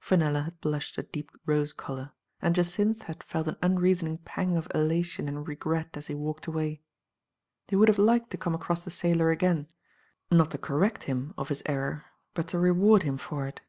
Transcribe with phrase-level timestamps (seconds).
[0.00, 4.68] Fenella had blushed a deep rose color, and Jacynth had felt an unreasoning pang of
[4.74, 6.80] elation and regret as he walked away.
[7.68, 9.68] He would have liked to come across the sailor again,
[10.30, 13.60] not to correct him of his error, but to reward him for it.